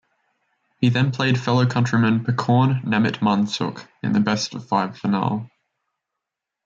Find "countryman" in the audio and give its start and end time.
1.67-2.23